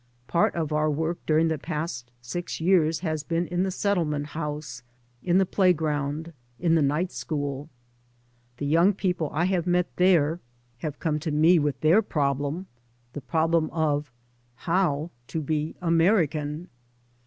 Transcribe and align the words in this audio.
Part 0.25 0.55
of 0.55 0.73
our 0.73 0.89
work 0.89 1.19
during 1.27 1.47
the 1.47 1.59
past 1.59 2.09
six 2.23 2.59
years 2.59 3.01
has 3.01 3.21
been 3.23 3.45
in 3.45 3.61
the 3.61 3.69
settlement 3.69 4.25
house. 4.25 4.81
In 5.21 5.37
the 5.37 5.45
playground, 5.45 6.33
In 6.59 6.73
the 6.73 6.81
night 6.81 7.11
school. 7.11 7.69
The 8.57 8.65
young 8.65 8.95
people 8.95 9.29
I 9.31 9.45
have 9.45 9.67
met 9.67 9.95
there 9.97 10.39
have 10.79 10.99
come 10.99 11.19
to 11.19 11.29
3 11.29 11.37
by 11.37 11.37
Google 11.37 11.37
MY 11.37 11.47
MOTHER 11.47 11.53
AND 11.53 11.61
2 11.61 11.61
me 11.61 11.65
with 11.65 11.81
their 11.93 12.01
problem, 12.01 12.67
the 13.13 13.21
problem 13.21 13.69
of 13.69 14.11
*' 14.37 14.55
how 14.65 15.11
to 15.27 15.39
be 15.39 15.75
American." 15.83 16.69